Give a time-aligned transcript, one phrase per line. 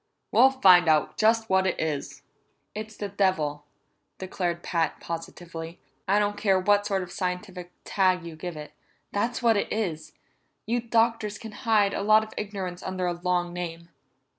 [0.31, 2.23] We'll find out just what it is."
[2.73, 3.65] "It's the devil,"
[4.17, 5.79] declared Pat positively.
[6.07, 8.71] "I don't care what sort of scientific tag you give it
[9.11, 10.13] that's what it is.
[10.65, 13.89] You doctors can hide a lot of ignorance under a long name."